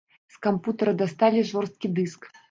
З 0.35 0.39
кампутара 0.45 0.93
дасталі 1.01 1.43
жорсткі 1.49 1.91
дыск. 1.99 2.25